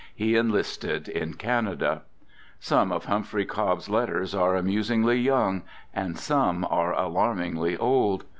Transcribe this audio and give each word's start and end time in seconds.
He 0.15 0.35
enlisted 0.35 1.07
in 1.07 1.35
Canada. 1.35 2.01
Some 2.59 2.91
of 2.91 3.05
Humphrey 3.05 3.45
Cobb's 3.45 3.87
letters 3.87 4.33
are 4.33 4.55
amusingly 4.55 5.19
young— 5.19 5.61
and 5.93 6.17
some 6.17 6.65
are 6.65 6.91
alarmingly 6.95 7.77
old. 7.77 8.23